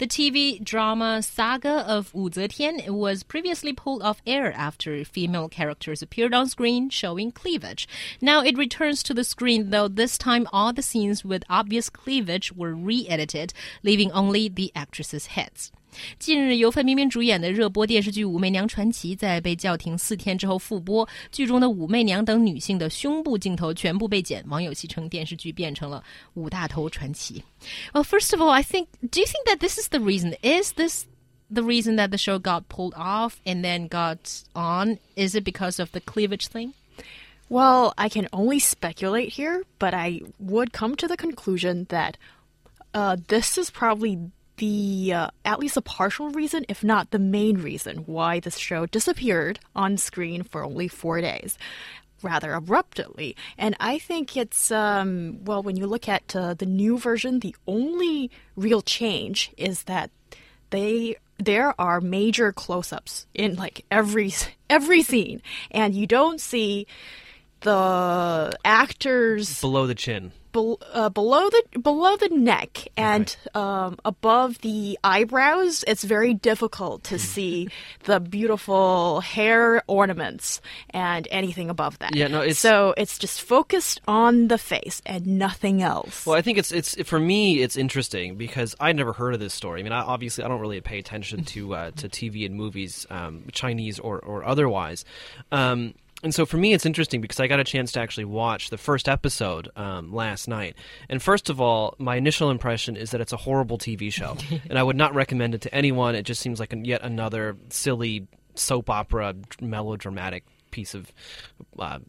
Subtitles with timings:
[0.00, 6.00] The TV drama Saga of Wu Zetian was previously pulled off air after female characters
[6.00, 7.86] appeared on screen showing cleavage.
[8.18, 12.50] Now it returns to the screen, though this time all the scenes with obvious cleavage
[12.50, 13.52] were re-edited,
[13.82, 15.70] leaving only the actresses' heads.
[16.19, 27.43] 近日，由范冰冰主演的热播电视剧《武媚娘传奇》在被叫停四天之后复播，剧中的武媚娘等女性的胸部镜头全部被剪，网友戏称电视剧变成了五大头传奇。
[27.93, 30.35] Well, first of all, I think, do you think that this is the reason?
[30.41, 31.05] Is this
[31.49, 34.17] the reason that the show got pulled off and then got
[34.53, 34.97] on?
[35.15, 36.73] Is it because of the cleavage thing?
[37.47, 42.17] Well, I can only speculate here, but I would come to the conclusion that
[42.93, 47.58] uh, this is probably the uh, at least a partial reason, if not the main
[47.58, 51.58] reason, why this show disappeared on screen for only four days.
[52.22, 53.34] Rather abruptly.
[53.56, 57.56] And I think it's, um, well, when you look at uh, the new version, the
[57.66, 60.10] only real change is that
[60.68, 64.32] they there are major close-ups in like every
[64.70, 66.86] every scene and you don't see
[67.62, 74.58] the actors below the chin be, uh, below the below the neck and um, above
[74.60, 77.68] the eyebrows, it's very difficult to see
[78.04, 82.14] the beautiful hair ornaments and anything above that.
[82.14, 86.26] Yeah, no, it's so it's just focused on the face and nothing else.
[86.26, 89.54] Well, I think it's it's for me it's interesting because I never heard of this
[89.54, 89.80] story.
[89.80, 93.06] I mean, I, obviously I don't really pay attention to uh, to TV and movies,
[93.10, 95.04] um, Chinese or or otherwise.
[95.52, 98.70] Um, and so for me, it's interesting because I got a chance to actually watch
[98.70, 100.76] the first episode um, last night.
[101.08, 104.36] And first of all, my initial impression is that it's a horrible TV show,
[104.68, 106.14] and I would not recommend it to anyone.
[106.14, 111.10] It just seems like yet another silly soap opera melodramatic piece of.
[111.78, 112.00] Uh,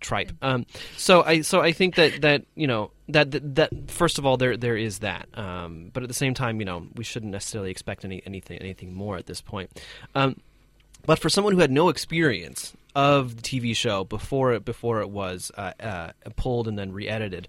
[0.00, 0.30] tripe.
[0.42, 0.64] Um,
[0.96, 4.36] so I so I think that that you know that that, that first of all
[4.36, 7.72] there there is that, um, but at the same time you know we shouldn't necessarily
[7.72, 9.82] expect any anything anything more at this point.
[10.14, 10.40] Um,
[11.04, 15.08] but for someone who had no experience of the TV show before it before it
[15.08, 17.46] was uh, uh, pulled and then re-edited.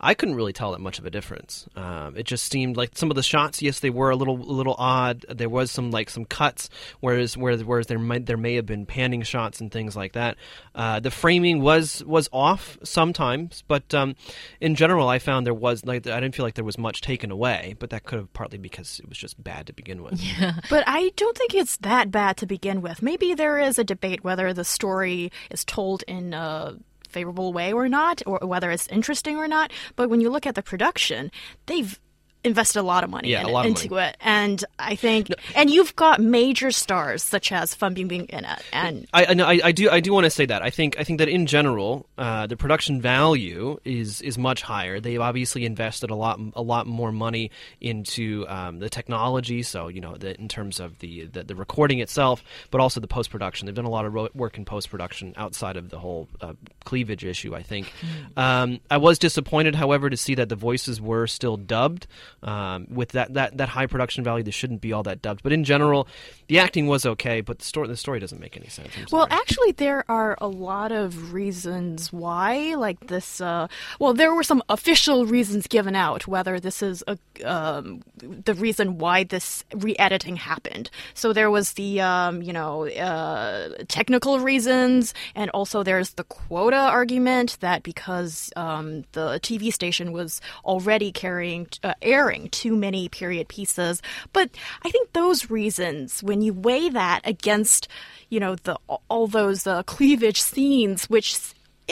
[0.00, 1.68] I couldn't really tell that much of a difference.
[1.76, 4.52] Um, it just seemed like some of the shots, yes, they were a little a
[4.52, 5.26] little odd.
[5.28, 8.86] There was some like some cuts, whereas whereas whereas there might there may have been
[8.86, 10.36] panning shots and things like that.
[10.74, 14.16] Uh, the framing was was off sometimes, but um,
[14.60, 17.30] in general, I found there was like I didn't feel like there was much taken
[17.30, 17.76] away.
[17.78, 20.20] But that could have partly because it was just bad to begin with.
[20.20, 23.02] Yeah, but I don't think it's that bad to begin with.
[23.02, 26.34] Maybe there is a debate whether the story is told in.
[26.34, 26.76] Uh
[27.10, 29.72] favorable way or not, or whether it's interesting or not.
[29.96, 31.30] But when you look at the production,
[31.66, 31.98] they've
[32.44, 34.08] invested a lot of money yeah, in, lot into money.
[34.08, 35.36] it, and I think, no.
[35.54, 39.72] and you've got major stars such as Fan Bingbing in it, and I, I, I
[39.72, 42.46] do I do want to say that I think I think that in general uh,
[42.46, 45.00] the production value is is much higher.
[45.00, 50.00] They've obviously invested a lot a lot more money into um, the technology, so you
[50.00, 53.66] know the, in terms of the, the, the recording itself, but also the post production.
[53.66, 57.24] They've done a lot of work in post production outside of the whole uh, cleavage
[57.24, 57.54] issue.
[57.54, 58.40] I think mm.
[58.40, 62.06] um, I was disappointed, however, to see that the voices were still dubbed.
[62.42, 65.42] Um, with that, that that high production value, this shouldn't be all that dubbed.
[65.42, 66.08] But in general,
[66.48, 68.90] the acting was okay, but the story the story doesn't make any sense.
[69.12, 73.40] Well, actually, there are a lot of reasons why, like this.
[73.40, 73.68] Uh,
[73.98, 78.98] well, there were some official reasons given out whether this is a, um, the reason
[78.98, 80.90] why this re-editing happened.
[81.14, 86.76] So there was the um, you know uh, technical reasons, and also there's the quota
[86.76, 91.94] argument that because um, the TV station was already carrying uh,
[92.38, 94.02] too many period pieces.
[94.32, 94.50] But
[94.82, 97.88] I think those reasons, when you weigh that against,
[98.28, 101.36] you know, the all those uh, cleavage scenes, which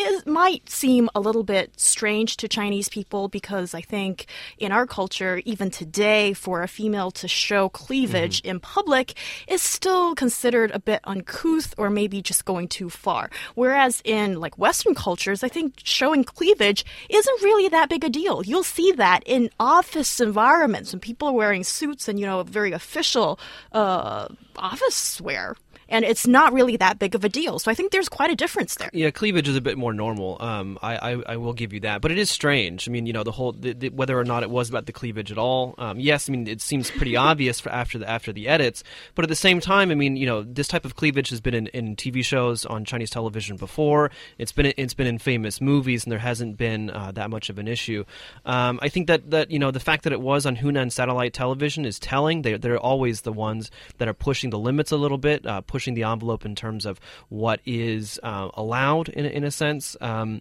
[0.00, 4.26] it might seem a little bit strange to Chinese people because I think
[4.56, 8.50] in our culture, even today, for a female to show cleavage mm-hmm.
[8.50, 9.14] in public
[9.48, 13.28] is still considered a bit uncouth or maybe just going too far.
[13.56, 18.44] Whereas in like Western cultures, I think showing cleavage isn't really that big a deal.
[18.44, 22.70] You'll see that in office environments when people are wearing suits and, you know, very
[22.70, 23.40] official
[23.72, 25.56] uh, office wear
[25.88, 27.58] and it's not really that big of a deal.
[27.58, 28.90] So I think there's quite a difference there.
[28.92, 30.36] Yeah, cleavage is a bit more normal.
[30.40, 32.88] Um, I, I, I will give you that, but it is strange.
[32.88, 34.92] I mean, you know, the whole the, the, whether or not it was about the
[34.92, 35.74] cleavage at all.
[35.78, 39.28] Um, yes, I mean it seems pretty obvious after the after the edits, but at
[39.28, 41.96] the same time, I mean, you know, this type of cleavage has been in, in
[41.96, 44.10] TV shows on Chinese television before.
[44.38, 47.58] It's been it's been in famous movies, and there hasn't been uh, that much of
[47.58, 48.04] an issue.
[48.44, 51.32] Um, I think that that you know the fact that it was on Hunan satellite
[51.32, 52.42] television is telling.
[52.42, 55.77] They they're always the ones that are pushing the limits a little bit, uh, pushing
[55.94, 59.96] the envelope in terms of what is uh, allowed in in a sense.
[60.00, 60.40] Um,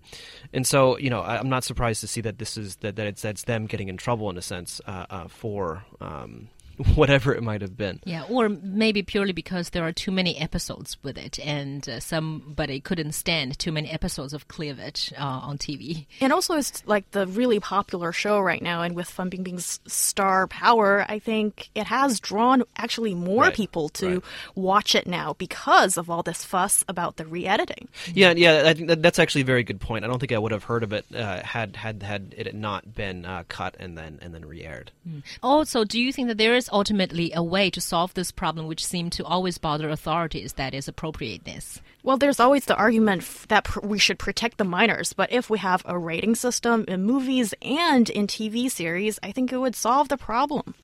[0.54, 3.08] and so you know I, am not surprised to see that this is that, that
[3.08, 5.84] it's that's them getting in trouble in a sense uh, uh, for.
[6.02, 6.50] Um,
[6.96, 8.00] whatever it might have been.
[8.06, 12.80] Yeah, or maybe purely because there are too many episodes with it, and uh, somebody
[12.80, 16.06] couldn't stand too many episodes of cleavage uh, on TV.
[16.22, 20.48] And also, it's like the really popular show right now, and with Fan Bingbing's star
[20.48, 23.54] power, I think it has drawn actually more right.
[23.54, 24.24] people to right.
[24.56, 27.88] watch it now because of all this fuss about the re-editing.
[28.14, 30.06] Yeah, yeah, I think that, that's actually a very good point.
[30.06, 32.94] I don't think I would have heard of it uh, had had had it not
[32.94, 34.92] been uh, cut and then and then re-aired.
[35.08, 35.24] Mm.
[35.42, 38.86] Also, do you think that there is ultimately a way to solve this problem, which
[38.86, 41.82] seemed to always bother authorities, that is appropriateness.
[42.04, 45.84] Well, there's always the argument that we should protect the minors, but if we have
[45.86, 50.18] a rating system in movies and in TV series, I think it would solve the
[50.18, 50.76] problem.